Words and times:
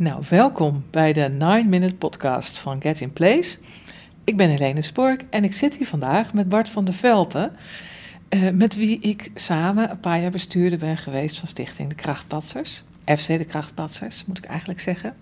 Nou, 0.00 0.22
welkom 0.28 0.84
bij 0.90 1.12
de 1.12 1.30
9-Minute 1.32 1.94
Podcast 1.94 2.58
van 2.58 2.82
Get 2.82 3.00
in 3.00 3.12
Place. 3.12 3.58
Ik 4.24 4.36
ben 4.36 4.48
Helene 4.48 4.82
Spork 4.82 5.24
en 5.30 5.44
ik 5.44 5.52
zit 5.52 5.76
hier 5.76 5.86
vandaag 5.86 6.34
met 6.34 6.48
Bart 6.48 6.68
van 6.68 6.84
der 6.84 6.94
Velpen, 6.94 7.52
uh, 8.30 8.50
met 8.50 8.74
wie 8.74 9.00
ik 9.00 9.30
samen 9.34 9.90
een 9.90 10.00
paar 10.00 10.20
jaar 10.20 10.30
bestuurder 10.30 10.78
ben 10.78 10.96
geweest 10.96 11.38
van 11.38 11.48
Stichting 11.48 11.88
de 11.88 11.94
Krachtpatsers. 11.94 12.82
FC 13.04 13.26
de 13.26 13.44
Krachtpatsers, 13.44 14.24
moet 14.24 14.38
ik 14.38 14.44
eigenlijk 14.44 14.80
zeggen. 14.80 15.14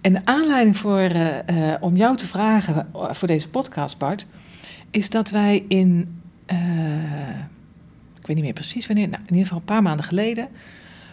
En 0.00 0.12
de 0.12 0.24
aanleiding 0.24 0.76
voor, 0.76 1.10
uh, 1.10 1.36
uh, 1.46 1.74
om 1.80 1.96
jou 1.96 2.16
te 2.16 2.26
vragen 2.26 2.88
voor 2.92 3.28
deze 3.28 3.48
podcast, 3.48 3.98
Bart, 3.98 4.26
is 4.90 5.10
dat 5.10 5.30
wij 5.30 5.64
in, 5.68 6.20
ik 8.18 8.26
weet 8.26 8.36
niet 8.36 8.44
meer 8.44 8.52
precies 8.52 8.86
wanneer, 8.86 9.08
nou, 9.08 9.22
in 9.22 9.28
ieder 9.28 9.42
geval 9.42 9.58
een 9.58 9.64
paar 9.64 9.82
maanden 9.82 10.06
geleden, 10.06 10.48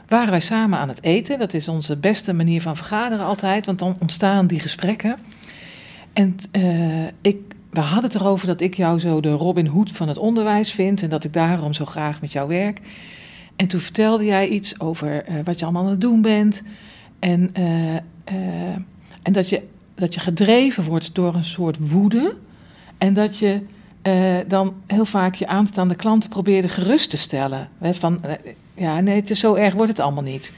waren 0.07 0.31
wij 0.31 0.39
samen 0.39 0.79
aan 0.79 0.87
het 0.87 1.03
eten. 1.03 1.39
Dat 1.39 1.53
is 1.53 1.67
onze 1.67 1.97
beste 1.97 2.33
manier 2.33 2.61
van 2.61 2.75
vergaderen 2.75 3.25
altijd, 3.25 3.65
want 3.65 3.79
dan 3.79 3.95
ontstaan 3.99 4.47
die 4.47 4.59
gesprekken. 4.59 5.17
En 6.13 6.35
uh, 6.51 7.05
ik, 7.21 7.37
we 7.69 7.79
hadden 7.79 8.11
het 8.11 8.15
erover 8.15 8.47
dat 8.47 8.61
ik 8.61 8.73
jou 8.73 8.99
zo 8.99 9.19
de 9.19 9.31
Robin 9.31 9.67
Hood 9.67 9.91
van 9.91 10.07
het 10.07 10.17
onderwijs 10.17 10.71
vind 10.71 11.01
en 11.01 11.09
dat 11.09 11.23
ik 11.23 11.33
daarom 11.33 11.73
zo 11.73 11.85
graag 11.85 12.21
met 12.21 12.31
jou 12.31 12.47
werk. 12.47 12.79
En 13.55 13.67
toen 13.67 13.79
vertelde 13.79 14.25
jij 14.25 14.47
iets 14.47 14.79
over 14.79 15.29
uh, 15.29 15.35
wat 15.43 15.59
je 15.59 15.65
allemaal 15.65 15.83
aan 15.83 15.89
het 15.89 16.01
doen 16.01 16.21
bent. 16.21 16.63
En, 17.19 17.51
uh, 17.57 17.95
en 19.21 19.31
dat, 19.31 19.49
je, 19.49 19.61
dat 19.95 20.13
je 20.13 20.19
gedreven 20.19 20.83
wordt 20.83 21.15
door 21.15 21.35
een 21.35 21.45
soort 21.45 21.89
woede. 21.89 22.35
En 22.97 23.13
dat 23.13 23.37
je 23.37 23.61
dan 24.47 24.73
heel 24.87 25.05
vaak 25.05 25.35
je 25.35 25.47
aanstaande 25.47 25.95
klanten 25.95 26.29
probeerde 26.29 26.69
gerust 26.69 27.09
te 27.09 27.17
stellen. 27.17 27.69
Van, 27.81 28.21
ja, 28.73 28.99
nee, 28.99 29.15
het 29.15 29.29
is 29.29 29.39
zo 29.39 29.55
erg 29.55 29.73
wordt 29.73 29.89
het 29.89 29.99
allemaal 29.99 30.23
niet. 30.23 30.53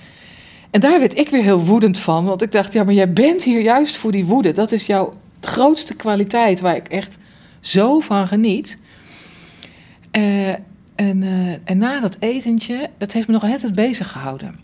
En 0.69 0.79
daar 0.79 0.99
werd 0.99 1.17
ik 1.17 1.29
weer 1.29 1.43
heel 1.43 1.65
woedend 1.65 1.97
van, 1.97 2.25
want 2.25 2.41
ik 2.41 2.51
dacht, 2.51 2.73
ja, 2.73 2.83
maar 2.83 2.93
jij 2.93 3.13
bent 3.13 3.43
hier 3.43 3.61
juist 3.61 3.97
voor 3.97 4.11
die 4.11 4.25
woede. 4.25 4.51
Dat 4.51 4.71
is 4.71 4.85
jouw 4.85 5.13
grootste 5.41 5.95
kwaliteit 5.95 6.59
waar 6.59 6.75
ik 6.75 6.87
echt 6.87 7.19
zo 7.59 7.99
van 7.99 8.27
geniet. 8.27 8.81
Uh, 10.11 10.49
en, 10.95 11.23
en 11.63 11.77
na 11.77 11.99
dat 11.99 12.17
etentje, 12.19 12.89
dat 12.97 13.11
heeft 13.11 13.27
me 13.27 13.33
nog 13.33 13.43
altijd 13.43 13.75
bezig 13.75 14.11
gehouden. 14.11 14.55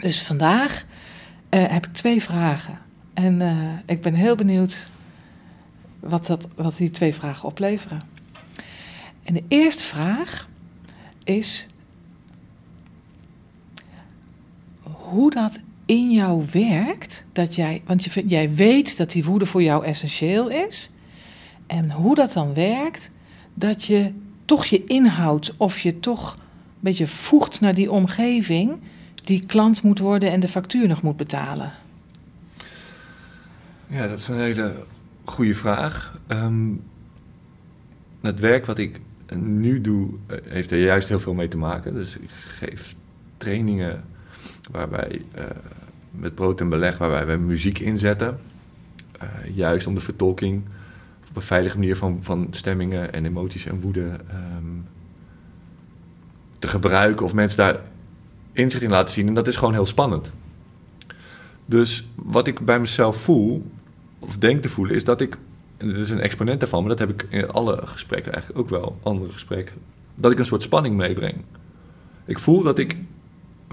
Dus 0.00 0.22
vandaag 0.22 0.84
heb 1.48 1.86
ik 1.86 1.92
twee 1.92 2.22
vragen. 2.22 2.78
En 3.14 3.42
ik 3.86 4.02
ben 4.02 4.14
heel 4.14 4.34
benieuwd 4.34 4.88
wat, 6.00 6.26
dat, 6.26 6.48
wat 6.54 6.76
die 6.76 6.90
twee 6.90 7.14
vragen 7.14 7.48
opleveren. 7.48 8.02
En 9.22 9.34
de 9.34 9.44
eerste 9.48 9.84
vraag 9.84 10.48
is: 11.24 11.66
hoe 14.82 15.30
dat 15.30 15.60
in 15.86 16.10
jou 16.10 16.44
werkt, 16.52 17.24
dat 17.32 17.54
jij, 17.54 17.82
want 17.86 18.04
je, 18.04 18.26
jij 18.26 18.54
weet 18.54 18.96
dat 18.96 19.10
die 19.10 19.24
woede 19.24 19.46
voor 19.46 19.62
jou 19.62 19.84
essentieel 19.84 20.48
is, 20.48 20.90
en 21.66 21.90
hoe 21.90 22.14
dat 22.14 22.32
dan 22.32 22.54
werkt, 22.54 23.10
dat 23.54 23.84
je 23.84 24.12
toch 24.44 24.64
je 24.66 24.84
inhoudt 24.84 25.54
of 25.56 25.78
je 25.78 26.00
toch 26.00 26.34
een 26.34 26.40
beetje 26.80 27.06
voegt 27.06 27.60
naar 27.60 27.74
die 27.74 27.90
omgeving 27.90 28.78
die 29.14 29.46
klant 29.46 29.82
moet 29.82 29.98
worden 29.98 30.30
en 30.30 30.40
de 30.40 30.48
factuur 30.48 30.88
nog 30.88 31.02
moet 31.02 31.16
betalen. 31.16 31.72
Ja, 33.86 34.06
dat 34.06 34.18
is 34.18 34.28
een 34.28 34.40
hele 34.40 34.86
goede 35.30 35.54
vraag. 35.54 36.20
Um, 36.28 36.82
het 38.20 38.40
werk 38.40 38.66
wat 38.66 38.78
ik 38.78 39.00
nu 39.34 39.80
doe, 39.80 40.08
eh, 40.26 40.38
heeft 40.44 40.70
er 40.70 40.78
juist 40.78 41.08
heel 41.08 41.20
veel 41.20 41.34
mee 41.34 41.48
te 41.48 41.56
maken. 41.56 41.94
Dus 41.94 42.16
ik 42.16 42.30
geef 42.30 42.94
trainingen 43.36 44.04
waarbij 44.70 45.22
uh, 45.36 45.44
met 46.10 46.34
brood 46.34 46.60
en 46.60 46.68
beleg, 46.68 46.98
waarbij 46.98 47.26
we 47.26 47.44
muziek 47.44 47.78
inzetten. 47.78 48.38
Uh, 49.22 49.56
juist 49.56 49.86
om 49.86 49.94
de 49.94 50.00
vertolking 50.00 50.62
op 51.28 51.36
een 51.36 51.42
veilige 51.42 51.78
manier 51.78 51.96
van, 51.96 52.18
van 52.20 52.46
stemmingen 52.50 53.12
en 53.12 53.26
emoties 53.26 53.66
en 53.66 53.80
woede 53.80 54.10
um, 54.56 54.86
te 56.58 56.68
gebruiken 56.68 57.24
of 57.24 57.34
mensen 57.34 57.58
daar 57.58 57.80
inzicht 58.52 58.82
in 58.82 58.90
laten 58.90 59.14
zien. 59.14 59.26
En 59.26 59.34
dat 59.34 59.46
is 59.46 59.56
gewoon 59.56 59.74
heel 59.74 59.86
spannend. 59.86 60.32
Dus 61.64 62.08
wat 62.14 62.46
ik 62.46 62.60
bij 62.60 62.80
mezelf 62.80 63.16
voel, 63.16 63.70
of 64.18 64.38
denk 64.38 64.62
te 64.62 64.68
voelen, 64.68 64.94
is 64.94 65.04
dat 65.04 65.20
ik, 65.20 65.36
en 65.76 65.86
dit 65.88 65.96
is 65.96 66.10
een 66.10 66.20
exponent 66.20 66.60
daarvan, 66.60 66.80
maar 66.80 66.96
dat 66.96 67.08
heb 67.08 67.10
ik 67.10 67.26
in 67.30 67.50
alle 67.50 67.80
gesprekken 67.84 68.32
eigenlijk 68.32 68.62
ook 68.62 68.70
wel, 68.70 68.98
andere 69.02 69.32
gesprekken, 69.32 69.76
dat 70.14 70.32
ik 70.32 70.38
een 70.38 70.44
soort 70.44 70.62
spanning 70.62 70.96
meebreng. 70.96 71.36
Ik 72.24 72.38
voel 72.38 72.62
dat 72.62 72.78
ik 72.78 72.96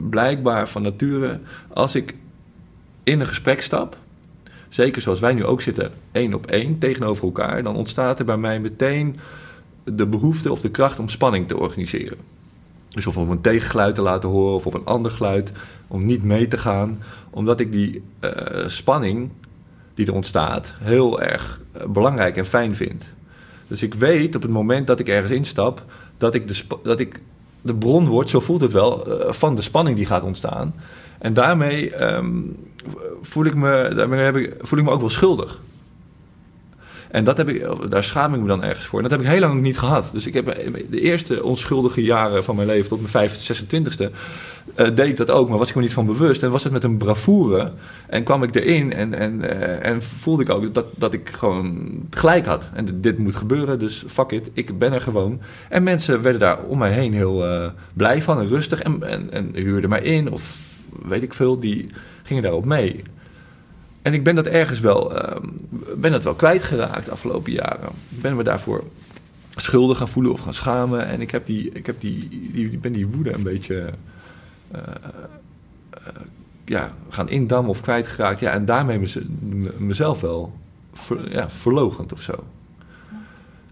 blijkbaar 0.10 0.70
van 0.70 0.82
nature, 0.82 1.40
als 1.74 1.96
ik 1.96 2.16
in 3.04 3.20
een 3.20 3.28
gesprek 3.28 3.62
stap, 3.62 3.98
zeker 4.70 5.02
zoals 5.02 5.20
wij 5.20 5.34
nu 5.34 5.46
ook 5.46 5.62
zitten, 5.62 5.92
één 6.12 6.34
op 6.34 6.46
één 6.46 6.78
tegenover 6.78 7.24
elkaar, 7.24 7.64
dan 7.64 7.76
ontstaat 7.76 8.20
er 8.20 8.26
bij 8.26 8.38
mij 8.38 8.60
meteen 8.60 9.16
de 9.84 10.08
behoefte 10.08 10.52
of 10.52 10.62
de 10.62 10.72
kracht 10.72 11.00
om 11.00 11.10
spanning 11.10 11.48
te 11.48 11.58
organiseren. 11.58 12.18
Dus 12.90 13.08
of 13.08 13.18
om 13.18 13.32
een 13.32 13.42
tegengeluid 13.42 13.96
te 13.96 14.02
laten 14.02 14.30
horen 14.30 14.56
of 14.56 14.66
op 14.66 14.74
een 14.74 14.86
ander 14.86 15.12
geluid, 15.12 15.52
om 15.88 16.06
niet 16.06 16.24
mee 16.24 16.48
te 16.48 16.58
gaan, 16.58 17.02
omdat 17.30 17.60
ik 17.60 17.72
die 17.72 18.04
uh, 18.22 18.32
spanning 18.68 19.30
die 19.96 20.08
er 20.08 20.14
ontstaat 20.14 20.74
heel 20.80 21.22
erg 21.22 21.62
uh, 21.78 21.86
belangrijk 21.86 22.38
en 22.38 22.46
fijn 22.46 22.76
vind. 22.76 23.10
Dus 23.68 23.84
ik 23.84 23.94
weet 23.94 24.36
op 24.36 24.42
het 24.42 24.52
moment 24.52 24.88
dat 24.88 25.00
ik 25.00 25.08
ergens 25.08 25.32
instap, 25.32 25.84
dat 26.18 26.36
ik, 26.36 26.48
de 26.48 26.62
dat 26.84 27.00
ik 27.00 27.20
de 27.62 27.76
bron 27.76 28.08
wordt, 28.08 28.30
zo 28.30 28.40
voelt 28.40 28.62
het 28.62 28.72
wel, 28.72 29.08
uh, 29.08 29.32
van 29.32 29.56
de 29.56 29.62
spanning 29.62 29.96
die 29.96 30.06
gaat 30.06 30.24
ontstaan. 30.24 30.76
En 31.20 31.34
daarmee, 31.34 32.04
um, 32.14 32.58
voel, 33.22 33.46
ik 33.46 33.56
me, 33.56 33.92
daarmee 33.96 34.20
heb 34.20 34.36
ik, 34.36 34.56
voel 34.60 34.80
ik 34.80 34.86
me 34.86 34.92
ook 34.92 35.00
wel 35.00 35.10
schuldig. 35.10 35.60
En 37.12 37.24
dat 37.24 37.38
heb 37.38 37.50
ik, 37.50 37.90
daar 37.90 38.04
schaam 38.04 38.34
ik 38.34 38.40
me 38.42 38.48
dan 38.48 38.64
ergens 38.64 38.86
voor. 38.86 38.98
En 38.98 39.04
dat 39.10 39.12
heb 39.12 39.22
ik 39.22 39.34
heel 39.34 39.40
lang 39.40 39.62
niet 39.62 39.78
gehad. 39.78 40.10
Dus 40.14 40.28
ik 40.28 40.34
heb 40.34 40.46
de 40.90 41.02
eerste 41.02 41.44
onschuldige 41.44 42.04
jaren 42.04 42.44
van 42.44 42.56
mijn 42.56 42.68
leven, 42.68 42.90
tot 42.90 43.00
mijn 43.00 43.12
25, 43.12 44.10
26e, 44.10 44.12
uh, 44.76 44.86
deed 44.96 45.08
ik 45.08 45.18
dat 45.18 45.32
ook. 45.32 45.50
Maar 45.50 45.58
was 45.58 45.70
ik 45.70 45.76
me 45.76 45.82
niet 45.82 45.94
van 45.94 46.06
bewust. 46.06 46.44
En 46.44 46.52
was 46.52 46.64
het 46.64 46.74
met 46.74 46.84
een 46.84 46.98
bravoure. 46.98 47.72
En 48.08 48.24
kwam 48.24 48.44
ik 48.44 48.56
erin 48.56 48.94
en, 48.94 49.14
en, 49.14 49.42
uh, 49.42 49.86
en 49.86 50.02
voelde 50.02 50.44
ik 50.44 50.50
ook 50.50 50.74
dat, 50.74 50.86
dat 50.96 51.14
ik 51.14 51.30
gewoon 51.30 51.90
gelijk 52.10 52.46
had. 52.46 52.70
En 52.74 53.02
dit 53.02 53.18
moet 53.18 53.36
gebeuren, 53.36 53.80
dus 53.80 54.04
fuck 54.08 54.32
it, 54.32 54.50
ik 54.54 54.78
ben 54.78 54.94
er 54.94 55.02
gewoon. 55.02 55.42
En 55.70 55.84
mensen 55.84 56.22
werden 56.22 56.42
daar 56.42 56.64
om 56.64 56.78
mij 56.78 56.92
heen 56.92 57.14
heel 57.14 57.46
uh, 57.46 57.66
blij 57.94 58.22
van 58.22 58.40
en 58.40 58.48
rustig. 58.48 58.82
En, 58.82 59.04
en, 59.04 59.32
en 59.32 59.52
huurden 59.54 59.90
mij 59.90 60.02
in 60.02 60.32
of 60.32 60.58
weet 61.04 61.24
ik 61.24 61.34
veel, 61.34 61.60
die 61.60 61.90
gingen 62.24 62.44
daarop 62.44 62.66
mee. 62.66 63.04
En 64.06 64.14
ik 64.14 64.24
ben 64.24 64.36
dat 64.36 64.46
ergens 64.46 64.80
wel, 64.80 65.12
uh, 65.12 65.36
ben 65.96 66.12
dat 66.12 66.24
wel 66.24 66.34
kwijtgeraakt 66.34 67.06
de 67.06 67.12
afgelopen 67.12 67.52
jaren. 67.52 67.90
Ik 68.10 68.22
ben 68.22 68.36
me 68.36 68.44
daarvoor 68.44 68.84
schuldig 69.56 69.98
gaan 69.98 70.08
voelen 70.08 70.32
of 70.32 70.40
gaan 70.40 70.54
schamen. 70.54 71.08
En 71.08 71.22
ik, 71.22 71.32
heb 71.32 71.46
die, 71.46 71.70
ik 71.70 71.86
heb 71.86 72.02
die, 72.02 72.30
die, 72.52 72.78
ben 72.78 72.94
die 72.94 73.08
woede 73.08 73.34
een 73.34 73.44
beetje 73.44 73.94
uh, 74.76 74.80
uh, 75.94 76.08
ja, 76.66 76.94
gaan 77.10 77.30
indammen 77.30 77.70
of 77.70 77.82
kwijtgeraakt. 77.82 78.40
Ja, 78.40 78.52
en 78.52 78.66
daarmee 78.66 79.00
mez, 79.00 79.18
mezelf 79.78 80.22
wel 80.22 80.54
ja, 81.28 81.50
verlogend 81.50 82.14
of 82.14 82.22
zo. 82.22 82.44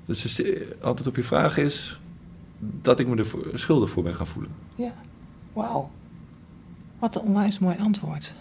Dus 0.05 0.23
het 0.23 0.65
antwoord 0.81 1.07
op 1.07 1.15
je 1.15 1.23
vraag 1.23 1.57
is 1.57 1.99
dat 2.59 2.99
ik 2.99 3.07
me 3.07 3.15
er 3.15 3.27
schuldig 3.53 3.89
voor 3.89 4.03
ben 4.03 4.15
gaan 4.15 4.27
voelen. 4.27 4.51
Ja, 4.75 4.93
wauw. 5.53 5.89
Wat 6.99 7.15
een 7.15 7.21
onwijs 7.21 7.59
mooi 7.59 7.75
antwoord. 7.79 8.33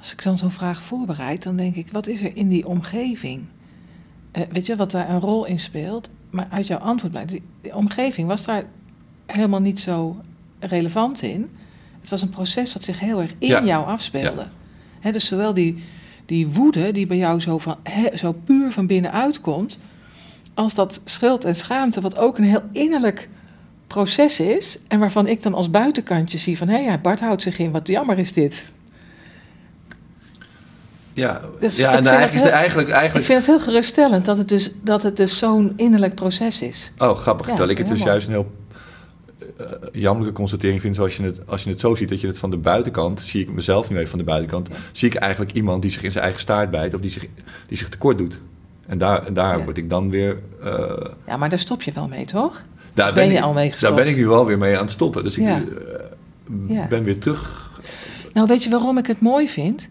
Als 0.00 0.12
ik 0.12 0.22
dan 0.22 0.38
zo'n 0.38 0.50
vraag 0.50 0.82
voorbereid, 0.82 1.42
dan 1.42 1.56
denk 1.56 1.74
ik, 1.74 1.88
wat 1.92 2.06
is 2.06 2.22
er 2.22 2.36
in 2.36 2.48
die 2.48 2.66
omgeving? 2.66 3.44
Uh, 4.32 4.42
weet 4.50 4.66
je, 4.66 4.76
wat 4.76 4.90
daar 4.90 5.10
een 5.10 5.20
rol 5.20 5.44
in 5.44 5.58
speelt? 5.58 6.10
Maar 6.30 6.46
uit 6.50 6.66
jouw 6.66 6.78
antwoord 6.78 7.12
blijkt, 7.12 7.30
die, 7.30 7.42
die 7.60 7.74
omgeving 7.74 8.28
was 8.28 8.42
daar 8.42 8.64
helemaal 9.26 9.60
niet 9.60 9.80
zo 9.80 10.16
relevant 10.58 11.22
in. 11.22 11.50
Het 12.00 12.10
was 12.10 12.22
een 12.22 12.28
proces 12.28 12.72
wat 12.72 12.84
zich 12.84 13.00
heel 13.00 13.20
erg 13.20 13.34
in 13.38 13.48
ja. 13.48 13.64
jou 13.64 13.86
afspeelde. 13.86 14.40
Ja. 14.40 14.50
He, 15.00 15.12
dus 15.12 15.26
zowel 15.26 15.54
die, 15.54 15.84
die 16.26 16.46
woede 16.48 16.92
die 16.92 17.06
bij 17.06 17.16
jou 17.16 17.40
zo, 17.40 17.58
van, 17.58 17.76
he, 17.82 18.16
zo 18.16 18.32
puur 18.32 18.72
van 18.72 18.86
binnenuit 18.86 19.40
komt, 19.40 19.78
als 20.54 20.74
dat 20.74 21.00
schuld 21.04 21.44
en 21.44 21.56
schaamte, 21.56 22.00
wat 22.00 22.18
ook 22.18 22.38
een 22.38 22.44
heel 22.44 22.62
innerlijk 22.72 23.28
proces 23.86 24.40
is. 24.40 24.78
En 24.88 24.98
waarvan 24.98 25.26
ik 25.26 25.42
dan 25.42 25.54
als 25.54 25.70
buitenkantje 25.70 26.38
zie 26.38 26.58
van, 26.58 26.68
hé, 26.68 26.74
hey, 26.74 26.84
ja, 26.84 26.98
Bart 26.98 27.20
houdt 27.20 27.42
zich 27.42 27.58
in, 27.58 27.70
wat 27.70 27.88
jammer 27.88 28.18
is 28.18 28.32
dit. 28.32 28.72
Ja, 31.12 31.40
dus 31.58 31.76
ja 31.76 31.96
en 31.96 32.06
eigenlijk, 32.06 32.44
heel, 32.44 32.54
eigenlijk, 32.54 32.88
eigenlijk... 32.88 33.28
Ik 33.28 33.32
vind 33.32 33.46
het 33.46 33.56
heel 33.56 33.66
geruststellend 33.66 34.24
dat 34.24 34.38
het 34.38 34.48
dus, 34.48 34.72
dat 34.82 35.02
het 35.02 35.16
dus 35.16 35.38
zo'n 35.38 35.72
innerlijk 35.76 36.14
proces 36.14 36.62
is. 36.62 36.92
Oh, 36.98 37.16
grappig. 37.16 37.46
Ja, 37.46 37.52
terwijl 37.52 37.78
ik 37.78 37.78
het 37.78 37.88
dus 37.88 38.02
juist 38.02 38.26
een 38.26 38.32
heel 38.32 38.50
uh, 39.60 39.66
jammerlijke 39.92 40.36
constatering 40.36 40.80
vind... 40.80 40.94
zoals 40.94 41.16
je 41.16 41.22
het, 41.22 41.40
als 41.46 41.64
je 41.64 41.70
het 41.70 41.80
zo 41.80 41.94
ziet, 41.94 42.08
dat 42.08 42.20
je 42.20 42.26
het 42.26 42.38
van 42.38 42.50
de 42.50 42.56
buitenkant... 42.56 43.20
zie 43.20 43.40
ik 43.40 43.52
mezelf 43.52 43.90
nu 43.90 43.96
even 43.96 44.08
van 44.08 44.18
de 44.18 44.24
buitenkant... 44.24 44.68
Ja. 44.68 44.74
zie 44.92 45.08
ik 45.08 45.14
eigenlijk 45.14 45.52
iemand 45.52 45.82
die 45.82 45.90
zich 45.90 46.02
in 46.02 46.12
zijn 46.12 46.24
eigen 46.24 46.42
staart 46.42 46.70
bijt... 46.70 46.94
of 46.94 47.00
die 47.00 47.10
zich, 47.10 47.26
die 47.66 47.76
zich 47.78 47.88
tekort 47.88 48.18
doet. 48.18 48.38
En 48.86 48.98
daar, 48.98 49.26
en 49.26 49.34
daar 49.34 49.58
ja. 49.58 49.64
word 49.64 49.76
ik 49.76 49.90
dan 49.90 50.10
weer... 50.10 50.38
Uh, 50.64 50.92
ja, 51.26 51.36
maar 51.36 51.48
daar 51.48 51.58
stop 51.58 51.82
je 51.82 51.92
wel 51.92 52.08
mee, 52.08 52.24
toch? 52.24 52.62
Daar 52.94 53.12
ben, 53.12 53.24
ben 53.24 53.32
je 53.32 53.42
al 53.42 53.52
mee 53.52 53.70
gestopt. 53.70 53.94
Daar 53.94 54.04
ben 54.04 54.12
ik 54.12 54.18
nu 54.18 54.26
wel 54.26 54.46
weer 54.46 54.58
mee 54.58 54.76
aan 54.76 54.82
het 54.82 54.90
stoppen. 54.90 55.24
Dus 55.24 55.38
ik 55.38 55.46
uh, 55.46 56.86
ben 56.88 57.04
weer 57.04 57.18
terug 57.18 57.70
Nou, 58.32 58.46
weet 58.46 58.64
je 58.64 58.70
waarom 58.70 58.98
ik 58.98 59.06
het 59.06 59.20
mooi 59.20 59.48
vind? 59.48 59.88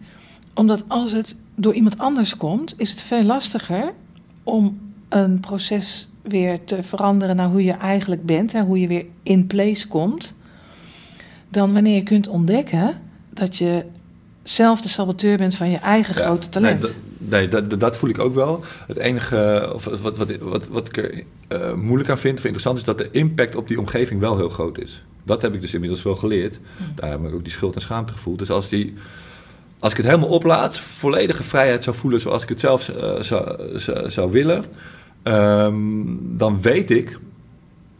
Omdat 0.60 0.84
als 0.88 1.12
het 1.12 1.36
door 1.54 1.74
iemand 1.74 1.98
anders 1.98 2.36
komt, 2.36 2.74
is 2.76 2.90
het 2.90 3.02
veel 3.02 3.22
lastiger 3.22 3.92
om 4.42 4.78
een 5.08 5.40
proces 5.40 6.08
weer 6.22 6.64
te 6.64 6.82
veranderen 6.82 7.36
naar 7.36 7.48
hoe 7.48 7.64
je 7.64 7.72
eigenlijk 7.72 8.26
bent 8.26 8.54
en 8.54 8.64
hoe 8.64 8.80
je 8.80 8.86
weer 8.86 9.06
in 9.22 9.46
place 9.46 9.88
komt. 9.88 10.34
Dan 11.48 11.72
wanneer 11.72 11.94
je 11.94 12.02
kunt 12.02 12.28
ontdekken 12.28 13.00
dat 13.30 13.56
je 13.56 13.84
zelf 14.42 14.80
de 14.80 14.88
saboteur 14.88 15.36
bent 15.36 15.54
van 15.54 15.70
je 15.70 15.76
eigen 15.76 16.14
Ja, 16.14 16.20
grote 16.20 16.48
talent. 16.48 16.80
Nee, 16.80 16.90
dat, 17.48 17.58
nee 17.58 17.68
dat, 17.68 17.80
dat 17.80 17.96
voel 17.96 18.10
ik 18.10 18.18
ook 18.18 18.34
wel. 18.34 18.64
Het 18.86 18.96
enige, 18.96 19.70
of 19.74 19.84
wat, 19.84 20.16
wat, 20.16 20.36
wat, 20.36 20.68
wat 20.68 20.88
ik 20.88 20.96
er 20.96 21.24
eh, 21.48 21.74
moeilijk 21.74 22.10
aan 22.10 22.18
vind, 22.18 22.38
of 22.38 22.44
interessant 22.44 22.78
is, 22.78 22.84
dat 22.84 22.98
de 22.98 23.08
impact 23.10 23.54
op 23.54 23.68
die 23.68 23.78
omgeving 23.78 24.20
wel 24.20 24.36
heel 24.36 24.48
groot 24.48 24.78
is. 24.78 25.02
Dat 25.24 25.42
heb 25.42 25.54
ik 25.54 25.60
dus 25.60 25.74
inmiddels 25.74 26.02
wel 26.02 26.14
geleerd. 26.14 26.58
Daar 26.94 27.10
heb 27.10 27.24
ik 27.24 27.34
ook 27.34 27.44
die 27.44 27.52
schuld 27.52 27.74
en 27.74 27.80
schaamte 27.80 28.12
gevoeld. 28.12 28.38
Dus 28.38 28.50
als, 28.50 28.68
die, 28.68 28.94
als 29.80 29.92
ik 29.92 29.96
het 29.96 30.06
helemaal 30.06 30.28
oplaat, 30.28 30.78
volledige 30.78 31.42
vrijheid 31.42 31.84
zou 31.84 31.96
voelen 31.96 32.20
zoals 32.20 32.42
ik 32.42 32.48
het 32.48 32.60
zelf 32.60 32.88
eh, 32.88 33.20
zou, 33.20 33.78
zou, 33.78 34.10
zou 34.10 34.30
willen, 34.30 34.64
ehm, 35.22 35.76
dan 36.18 36.60
weet 36.62 36.90
ik 36.90 37.18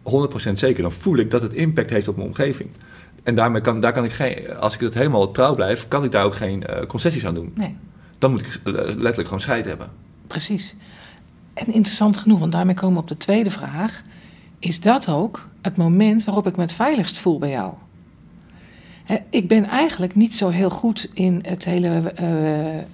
100% 0.02 0.52
zeker, 0.52 0.82
dan 0.82 0.92
voel 0.92 1.16
ik 1.16 1.30
dat 1.30 1.42
het 1.42 1.52
impact 1.52 1.90
heeft 1.90 2.08
op 2.08 2.16
mijn 2.16 2.28
omgeving. 2.28 2.70
En 3.22 3.34
daarmee 3.34 3.60
kan, 3.60 3.80
daar 3.80 3.92
kan 3.92 4.04
ik 4.04 4.12
geen, 4.12 4.56
als 4.56 4.74
ik 4.74 4.80
het 4.80 4.94
helemaal 4.94 5.30
trouw 5.30 5.54
blijf, 5.54 5.88
kan 5.88 6.04
ik 6.04 6.12
daar 6.12 6.24
ook 6.24 6.34
geen 6.34 6.66
eh, 6.66 6.86
concessies 6.86 7.26
aan 7.26 7.34
doen. 7.34 7.52
Nee, 7.54 7.76
Dan 8.18 8.30
moet 8.30 8.40
ik 8.40 8.46
eh, 8.46 8.72
letterlijk 8.74 9.24
gewoon 9.24 9.40
scheid 9.40 9.64
hebben. 9.64 9.90
precies. 10.26 10.76
En 11.54 11.72
interessant 11.72 12.16
genoeg, 12.16 12.38
want 12.38 12.52
daarmee 12.52 12.74
komen 12.74 12.94
we 12.94 13.00
op 13.00 13.08
de 13.08 13.16
tweede 13.16 13.50
vraag. 13.50 14.02
Is 14.58 14.80
dat 14.80 15.08
ook 15.08 15.48
het 15.62 15.76
moment 15.76 16.24
waarop 16.24 16.46
ik 16.46 16.56
me 16.56 16.62
het 16.62 16.72
veiligst 16.72 17.18
voel 17.18 17.38
bij 17.38 17.50
jou? 17.50 17.72
Hè, 19.10 19.16
ik 19.30 19.48
ben 19.48 19.64
eigenlijk 19.66 20.14
niet 20.14 20.34
zo 20.34 20.48
heel 20.48 20.70
goed 20.70 21.08
in 21.12 21.44
het 21.46 21.64
hele 21.64 22.12
eh, 22.14 22.78
eh, 22.78 22.84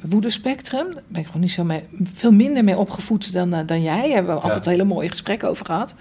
woedespectrum. 0.00 0.92
Daar 0.94 1.02
ben 1.06 1.20
ik 1.20 1.26
gewoon 1.26 1.40
niet 1.40 1.50
zo 1.50 1.64
mee, 1.64 1.82
veel 2.14 2.32
minder 2.32 2.64
mee 2.64 2.76
opgevoed 2.76 3.32
dan, 3.32 3.52
eh, 3.54 3.66
dan 3.66 3.82
jij. 3.82 4.00
Daar 4.00 4.08
hebben 4.10 4.34
we 4.34 4.40
Ja. 4.40 4.46
altijd 4.46 4.64
hele 4.64 4.84
mooie 4.84 5.08
gesprekken 5.08 5.48
over 5.48 5.66
gehad. 5.66 5.94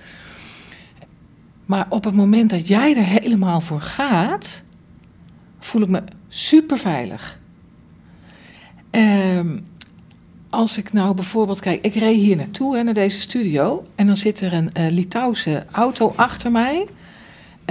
Maar 1.65 1.85
op 1.89 2.03
het 2.03 2.13
moment 2.15 2.49
dat 2.49 2.67
jij 2.67 2.95
er 2.95 3.03
helemaal 3.03 3.61
voor 3.61 3.81
gaat, 3.81 4.63
voel 5.59 5.81
ik 5.81 5.89
me 5.89 6.03
super 6.27 6.77
veilig. 6.77 7.39
Ehm, 8.89 9.57
als 10.49 10.77
ik 10.77 10.93
nou 10.93 11.15
bijvoorbeeld 11.15 11.59
kijk, 11.59 11.85
ik 11.85 11.93
reed 11.93 12.15
hier 12.15 12.35
naartoe 12.35 12.75
hè, 12.75 12.83
naar 12.83 12.93
deze 12.93 13.19
studio 13.19 13.85
en 13.95 14.07
dan 14.07 14.15
zit 14.17 14.41
er 14.41 14.53
een 14.53 14.73
eh, 14.73 14.89
Litouwse 14.89 15.65
auto 15.71 16.13
achter 16.15 16.51
mij, 16.51 16.85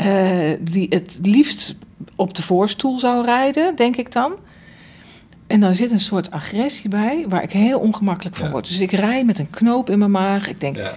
eh, 0.04 0.58
die 0.60 0.86
het 0.90 1.18
liefst 1.22 1.76
op 2.16 2.34
de 2.34 2.42
voorstoel 2.42 2.98
zou 2.98 3.24
rijden, 3.24 3.76
denk 3.76 3.96
ik 3.96 4.12
dan. 4.12 4.32
En 5.46 5.60
dan 5.60 5.74
zit 5.74 5.90
een 5.90 6.00
soort 6.00 6.30
agressie 6.30 6.90
bij, 6.90 7.24
waar 7.28 7.42
ik 7.42 7.50
heel 7.52 7.78
ongemakkelijk 7.78 8.36
van 8.36 8.46
Ja. 8.46 8.52
word. 8.52 8.68
Dus 8.68 8.78
ik 8.78 8.92
rij 8.92 9.24
met 9.24 9.38
een 9.38 9.50
knoop 9.50 9.90
in 9.90 9.98
mijn 9.98 10.10
maag. 10.10 10.48
Ik 10.48 10.60
denk, 10.60 10.76
Ja. 10.76 10.94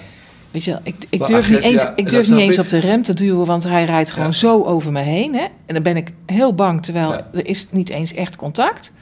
weet 0.52 0.64
je, 0.64 0.72
wel, 0.72 0.80
ik, 0.84 0.96
ik 1.10 1.26
durf 1.28 1.50
niet 1.50 1.60
eens, 1.64 1.82
ja, 1.82 1.94
ik 1.96 2.10
durf 2.10 2.30
niet 2.30 2.40
eens 2.40 2.56
ik. 2.56 2.62
op 2.62 2.70
de 2.70 2.78
rem 2.78 3.04
te 3.04 3.14
duwen, 3.14 3.46
want 3.46 3.64
hij 3.64 3.86
rijdt 3.86 4.12
gewoon 4.12 4.34
zo 4.34 4.64
over 4.64 4.92
me 4.92 5.00
heen. 5.00 5.34
Hè? 5.36 5.46
En 5.66 5.74
dan 5.74 5.84
ben 5.84 5.98
ik 5.98 6.12
heel 6.26 6.56
bang, 6.56 6.84
terwijl 6.84 7.14
er 7.14 7.46
is 7.48 7.68
niet 7.72 7.90
eens 7.90 8.14
echt 8.14 8.36
contact. 8.36 8.94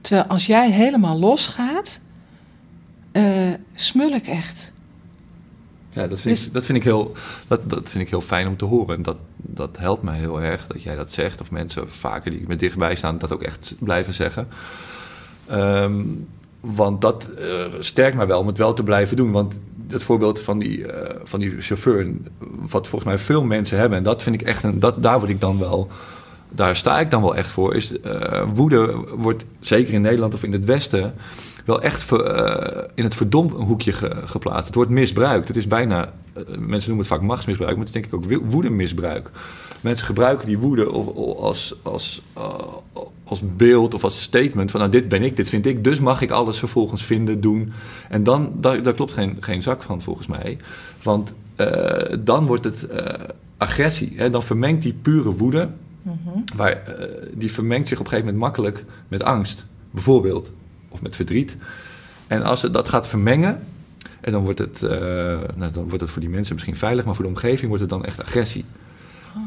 Terwijl 0.00 0.26
als 0.26 0.46
jij 0.46 0.70
helemaal 0.70 1.18
losgaat, 1.18 2.00
eh 3.12 3.24
smul 3.74 4.08
ik 4.10 4.26
echt. 4.26 4.72
Ja, 5.92 6.06
dat 6.06 6.20
vind, 6.20 6.36
Dus- 6.36 6.46
ik, 6.46 6.52
dat, 6.52 6.66
vind 6.66 6.78
ik 6.78 6.84
heel, 6.84 7.12
dat, 7.48 7.60
dat 7.70 7.90
vind 7.90 8.04
ik 8.04 8.10
heel 8.10 8.20
fijn 8.20 8.46
om 8.46 8.56
te 8.56 8.64
horen. 8.64 8.96
En 8.96 9.02
dat, 9.02 9.16
dat 9.36 9.76
helpt 9.78 10.02
mij 10.02 10.18
heel 10.18 10.40
erg 10.40 10.66
dat 10.66 10.82
jij 10.82 10.96
dat 10.96 11.12
zegt. 11.12 11.40
Of 11.40 11.50
mensen 11.50 11.90
vaker 11.90 12.30
die 12.30 12.44
me 12.46 12.56
dichtbij 12.56 12.94
staan, 12.94 13.18
dat 13.18 13.32
ook 13.32 13.42
echt 13.42 13.74
blijven 13.78 14.14
zeggen. 14.14 14.48
Ehm, 15.46 16.02
want 16.60 17.00
dat 17.00 17.30
eh, 17.38 17.64
sterkt 17.78 18.16
mij 18.16 18.26
wel 18.26 18.40
om 18.40 18.46
het 18.46 18.58
wel 18.58 18.72
te 18.72 18.82
blijven 18.82 19.16
doen. 19.16 19.32
Want 19.32 19.58
het 19.88 20.02
voorbeeld 20.02 20.40
van 20.40 20.58
die, 20.58 20.86
eh, 20.86 21.20
van 21.24 21.40
die 21.40 21.60
chauffeur, 21.60 22.06
wat 22.68 22.86
volgens 22.86 23.10
mij 23.10 23.18
veel 23.18 23.44
mensen 23.44 23.78
hebben, 23.78 23.98
en 23.98 24.04
dat 24.04 24.22
vind 24.22 24.40
ik 24.40 24.46
echt 24.46 24.62
een, 24.62 24.80
dat, 24.80 25.02
daar 25.02 25.18
word 25.18 25.30
ik 25.30 25.40
dan 25.40 25.58
wel, 25.58 25.88
daar 26.48 26.76
sta 26.76 27.00
ik 27.00 27.10
dan 27.10 27.22
wel 27.22 27.36
echt 27.36 27.50
voor. 27.50 27.74
Is 27.74 28.00
eh, 28.00 28.42
woede 28.52 29.04
wordt 29.16 29.44
zeker 29.60 29.94
in 29.94 30.00
Nederland 30.00 30.34
of 30.34 30.42
in 30.42 30.52
het 30.52 30.64
Westen 30.64 31.14
wel 31.64 31.82
echt 31.82 32.02
ver- 32.02 32.24
eh, 32.24 32.88
in 32.94 33.04
het 33.04 33.14
verdomhoekje 33.14 33.92
ge- 33.92 34.22
geplaatst. 34.24 34.66
Het 34.66 34.74
wordt 34.74 34.90
misbruikt. 34.90 35.48
Het 35.48 35.56
is 35.56 35.66
bijna, 35.66 36.12
eh, 36.32 36.42
mensen 36.44 36.88
noemen 36.88 36.98
het 36.98 37.06
vaak 37.06 37.20
machtsmisbruik, 37.22 37.70
maar 37.76 37.86
het 37.86 37.94
is 37.96 38.02
denk 38.02 38.06
ik 38.06 38.14
ook 38.14 38.50
woedemisbruik. 38.50 39.30
Mensen 39.80 40.06
gebruiken 40.06 40.46
die 40.46 40.58
woede 40.58 40.86
als, 41.36 41.74
als, 41.82 42.22
eh, 42.34 42.54
als 43.24 43.42
beeld 43.56 43.94
of 43.94 44.04
als 44.04 44.22
statement 44.22 44.70
van 44.70 44.80
nou 44.80 44.92
dit 44.92 45.08
ben 45.08 45.22
ik, 45.22 45.36
dit 45.36 45.48
vind 45.48 45.66
ik, 45.66 45.84
dus 45.84 46.00
mag 46.00 46.20
ik 46.22 46.30
alles 46.30 46.58
vervolgens 46.58 47.04
vinden, 47.04 47.40
doen. 47.40 47.72
En 48.08 48.24
dan, 48.24 48.52
daar, 48.60 48.82
daar 48.82 48.94
klopt 48.94 49.12
geen, 49.12 49.36
geen 49.40 49.62
zak 49.62 49.82
van 49.82 50.02
volgens 50.02 50.26
mij. 50.26 50.58
Want 51.02 51.34
dan 52.20 52.46
wordt 52.46 52.64
het 52.64 52.86
agressie. 53.56 54.12
Hè? 54.16 54.30
Dan 54.30 54.42
vermengt 54.42 54.82
die 54.82 54.92
pure 55.02 55.30
woede, 55.30 55.68
waar, 56.56 56.70
eh, 56.70 57.26
die 57.34 57.52
vermengt 57.52 57.88
zich 57.88 57.98
op 57.98 58.04
een 58.04 58.10
gegeven 58.10 58.34
moment 58.34 58.44
makkelijk 58.54 58.84
met 59.08 59.22
angst, 59.22 59.66
bijvoorbeeld. 59.90 60.50
Of 60.92 61.02
met 61.02 61.16
verdriet. 61.16 61.56
En 62.26 62.42
als 62.42 62.62
het 62.62 62.74
dat 62.74 62.88
gaat 62.88 63.08
vermengen, 63.08 63.60
en 64.20 64.32
dan 64.32 64.44
wordt, 64.44 64.58
het, 64.58 64.82
eh, 64.82 64.90
nou, 65.56 65.72
dan 65.72 65.88
wordt 65.88 66.00
het 66.00 66.10
voor 66.10 66.20
die 66.20 66.30
mensen 66.30 66.54
misschien 66.54 66.76
veilig, 66.76 67.04
maar 67.04 67.14
voor 67.14 67.24
de 67.24 67.30
omgeving 67.30 67.66
wordt 67.66 67.80
het 67.80 67.90
dan 67.90 68.04
echt 68.04 68.22
agressie. 68.22 68.64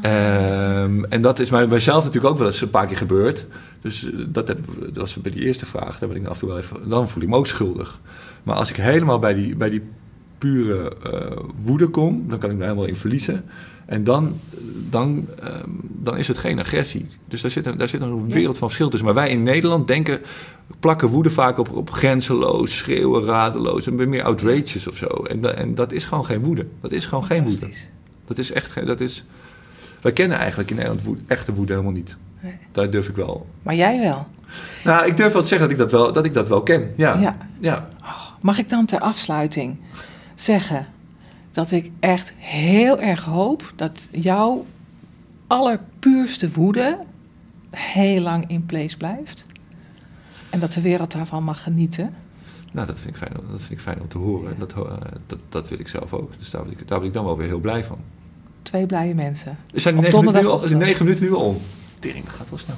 Ehm, 0.02 1.04
en 1.04 1.22
dat 1.22 1.38
is 1.38 1.50
mij 1.50 1.68
bij 1.68 1.80
zelf 1.80 2.04
natuurlijk 2.04 2.32
ook 2.32 2.38
wel 2.38 2.46
eens 2.46 2.60
een 2.60 2.70
paar 2.70 2.86
keer 2.86 2.96
gebeurd. 2.96 3.46
Dus 3.80 4.04
eh, 4.04 4.12
dat, 4.26 4.48
heb, 4.48 4.58
dat 4.80 4.96
was 4.96 5.16
bij 5.16 5.32
die 5.32 5.42
eerste 5.44 5.66
vraag. 5.66 5.98
Daar 5.98 6.08
ben 6.08 6.18
ik 6.18 6.26
af 6.26 6.32
en 6.32 6.38
toe 6.38 6.48
wel 6.48 6.58
even, 6.58 6.88
dan 6.88 7.08
voel 7.08 7.22
ik 7.22 7.28
me 7.28 7.36
ook 7.36 7.46
schuldig. 7.46 8.00
Maar 8.42 8.56
als 8.56 8.70
ik 8.70 8.76
helemaal 8.76 9.18
bij 9.18 9.34
die, 9.34 9.56
bij 9.56 9.70
die 9.70 9.82
pure 10.38 10.96
eh, 11.02 11.38
woede 11.62 11.86
kom, 11.86 12.24
dan 12.28 12.38
kan 12.38 12.50
ik 12.50 12.56
me 12.56 12.62
helemaal 12.62 12.84
in 12.84 12.96
verliezen. 12.96 13.44
En 13.86 14.04
dan, 14.04 14.40
dan, 14.90 15.28
ehm, 15.42 15.70
dan 15.80 16.16
is 16.16 16.28
het 16.28 16.38
geen 16.38 16.58
agressie. 16.58 17.06
Dus 17.28 17.40
daar 17.40 17.50
zit, 17.50 17.66
een, 17.66 17.76
daar 17.76 17.88
zit 17.88 18.00
een 18.00 18.30
wereld 18.30 18.58
van 18.58 18.68
verschil 18.68 18.88
tussen. 18.88 19.06
Maar 19.06 19.16
wij 19.16 19.30
in 19.30 19.42
Nederland 19.42 19.86
denken, 19.86 20.20
plakken 20.80 21.08
woede 21.08 21.30
vaak 21.30 21.58
op, 21.58 21.72
op 21.72 21.90
grenzeloos, 21.90 22.76
schreeuwen, 22.76 23.24
radeloos. 23.24 23.86
En 23.86 24.08
meer 24.08 24.22
outrageous 24.22 24.86
of 24.86 24.96
zo. 24.96 25.06
En, 25.06 25.56
en 25.56 25.74
dat 25.74 25.92
is 25.92 26.04
gewoon 26.04 26.24
geen 26.24 26.42
woede. 26.42 26.66
Dat 26.80 26.92
is 26.92 27.06
gewoon 27.06 27.24
geen 27.24 27.42
woede. 27.42 27.68
Dat 28.24 28.38
is 28.38 28.52
echt 28.52 28.70
geen. 28.70 28.86
Dat 28.86 29.00
is, 29.00 29.24
wij 30.00 30.12
kennen 30.12 30.38
eigenlijk 30.38 30.70
in 30.70 30.76
Nederland 30.76 31.04
woede, 31.04 31.20
echte 31.26 31.54
woede 31.54 31.72
helemaal 31.72 31.92
niet. 31.92 32.16
Nee. 32.40 32.52
Daar 32.72 32.90
durf 32.90 33.08
ik 33.08 33.16
wel. 33.16 33.46
Maar 33.62 33.74
jij 33.74 34.00
wel. 34.00 34.26
Nou, 34.84 35.06
ik 35.06 35.16
durf 35.16 35.32
wel 35.32 35.42
te 35.42 35.48
zeggen 35.48 35.68
dat 35.68 35.78
ik 35.78 35.82
dat 35.82 35.92
wel, 35.92 36.12
dat 36.12 36.24
ik 36.24 36.34
dat 36.34 36.48
wel 36.48 36.62
ken. 36.62 36.92
Ja. 36.96 37.14
Ja. 37.14 37.36
ja. 37.58 37.88
Mag 38.40 38.58
ik 38.58 38.68
dan 38.68 38.86
ter 38.86 39.00
afsluiting 39.00 39.76
zeggen 40.40 40.86
dat 41.50 41.70
ik 41.70 41.90
echt 42.00 42.34
heel 42.36 43.00
erg 43.00 43.24
hoop 43.24 43.72
dat 43.76 44.08
jouw 44.10 44.66
allerpuurste 45.46 46.50
woede 46.50 46.98
heel 47.70 48.20
lang 48.20 48.50
in 48.50 48.66
place 48.66 48.96
blijft. 48.96 49.44
En 50.50 50.60
dat 50.60 50.72
de 50.72 50.80
wereld 50.80 51.12
daarvan 51.12 51.44
mag 51.44 51.62
genieten. 51.62 52.12
Nou, 52.72 52.86
dat 52.86 53.00
vind 53.00 53.14
ik 53.14 53.16
fijn, 53.16 53.32
dat 53.50 53.60
vind 53.60 53.70
ik 53.70 53.80
fijn 53.80 54.00
om 54.00 54.08
te 54.08 54.18
horen. 54.18 54.58
Dat, 54.58 54.72
eh, 54.72 54.96
dat, 55.26 55.38
dat 55.48 55.68
wil 55.68 55.78
ik 55.78 55.88
zelf 55.88 56.12
ook. 56.12 56.38
Dus 56.38 56.50
daar 56.50 56.62
ben 56.62 56.72
ik, 56.72 56.88
daar 56.88 56.98
ben 56.98 57.08
ik 57.08 57.14
dan 57.14 57.24
wel 57.24 57.36
weer 57.36 57.46
heel 57.46 57.58
blij 57.60 57.84
van. 57.84 57.98
Twee 58.62 58.86
blije 58.86 59.14
mensen. 59.14 59.58
Er 59.74 59.80
zijn 59.80 59.94
negen 59.94 60.18
minuten, 60.18 60.42
nu 60.42 60.48
al, 60.48 60.68
negen 60.68 61.04
minuten 61.04 61.24
nu 61.24 61.34
al 61.34 61.44
om. 61.44 61.56
Tering, 61.98 62.24
dat 62.24 62.34
gaat 62.34 62.48
wel 62.48 62.58
snel. 62.58 62.76